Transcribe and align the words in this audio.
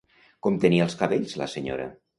Com 0.47 0.57
tenia 0.63 0.87
els 0.89 0.97
cabells 1.03 1.39
la 1.45 1.51
senyora? 1.57 1.91